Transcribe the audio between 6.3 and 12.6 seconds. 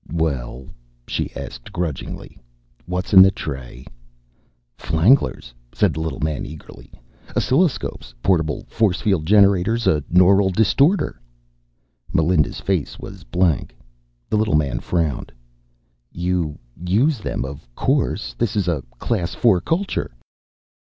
eagerly. "Oscilloscopes. Portable force field generators. A neural distorter." Melinda's